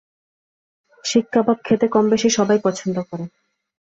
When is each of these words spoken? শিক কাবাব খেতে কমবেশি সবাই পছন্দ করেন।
শিক 1.05 1.25
কাবাব 1.33 1.57
খেতে 1.63 1.85
কমবেশি 1.87 2.29
সবাই 2.29 2.59
পছন্দ 2.63 2.95
করেন। 3.09 3.27